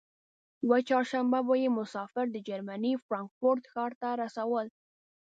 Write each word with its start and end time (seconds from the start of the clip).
یوه 0.65 0.79
چهارشنبه 0.87 1.39
به 1.47 1.55
یې 1.63 1.69
مسافر 1.79 2.25
د 2.31 2.37
جرمني 2.47 2.93
فرانکفورت 3.05 3.63
ښار 3.71 3.91
ته 4.01 4.09
رسول. 4.23 4.67